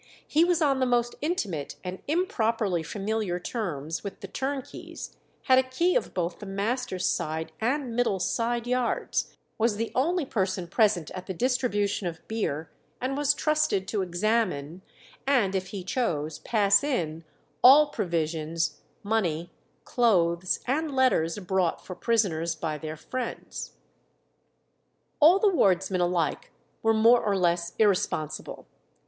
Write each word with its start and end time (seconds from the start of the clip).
He 0.27 0.43
was 0.43 0.63
on 0.63 0.79
the 0.79 0.87
most 0.87 1.13
intimate 1.21 1.75
and 1.83 2.01
improperly 2.07 2.81
familiar 2.81 3.39
terms 3.39 4.03
with 4.03 4.21
the 4.21 4.27
turnkeys, 4.27 5.15
had 5.43 5.59
a 5.59 5.69
key 5.69 5.95
of 5.95 6.15
both 6.15 6.39
the 6.39 6.47
master's 6.47 7.05
side 7.05 7.51
and 7.61 7.95
middle 7.95 8.19
side 8.19 8.65
yards, 8.65 9.35
was 9.59 9.75
the 9.75 9.91
only 9.93 10.25
person 10.25 10.65
present 10.67 11.11
at 11.11 11.27
the 11.27 11.35
distribution 11.35 12.07
of 12.07 12.27
beer, 12.27 12.71
and 12.99 13.15
was 13.15 13.35
trusted 13.35 13.87
to 13.89 14.01
examine, 14.01 14.81
and, 15.27 15.53
if 15.53 15.67
he 15.67 15.83
chose, 15.83 16.39
pass 16.39 16.83
in, 16.83 17.23
all 17.63 17.89
provisions, 17.89 18.79
money, 19.03 19.51
clothes, 19.83 20.61
and 20.65 20.95
letters 20.95 21.37
brought 21.37 21.85
for 21.85 21.93
prisoners 21.95 22.55
by 22.55 22.75
their 22.75 22.97
friends. 22.97 23.73
All 25.19 25.37
the 25.37 25.53
wardsmen 25.53 26.01
alike 26.01 26.49
were 26.81 26.91
more 26.95 27.21
or 27.23 27.37
less 27.37 27.73
irresponsible. 27.77 28.65